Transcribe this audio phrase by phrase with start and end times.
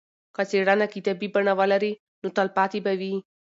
[0.35, 3.13] که څېړنه کتابي بڼه ولري نو تلپاتې به وي.